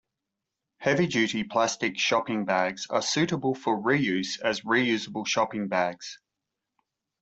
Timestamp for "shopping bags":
1.99-2.87, 5.27-6.17